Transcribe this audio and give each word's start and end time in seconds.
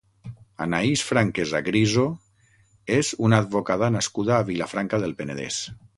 Anaïs 0.65 1.03
Franquesa 1.09 1.61
Griso 1.67 2.07
és 2.97 3.11
una 3.29 3.43
advocada 3.45 3.91
nascuda 3.99 4.37
a 4.39 4.49
Vilafranca 4.49 5.05
del 5.05 5.19
Penedès. 5.21 5.65